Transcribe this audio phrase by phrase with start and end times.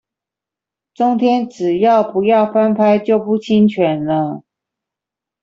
[0.95, 4.41] 中天只要不要翻拍就不侵權了